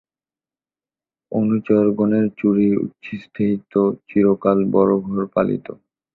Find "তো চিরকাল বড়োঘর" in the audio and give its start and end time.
3.71-5.21